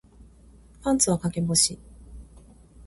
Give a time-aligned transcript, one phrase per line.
[0.81, 1.77] パンツは陰干し